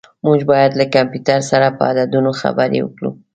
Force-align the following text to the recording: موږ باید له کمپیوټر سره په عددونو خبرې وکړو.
موږ 0.25 0.39
باید 0.51 0.71
له 0.79 0.85
کمپیوټر 0.95 1.39
سره 1.51 1.67
په 1.77 1.83
عددونو 1.91 2.31
خبرې 2.41 2.79
وکړو. 2.83 3.09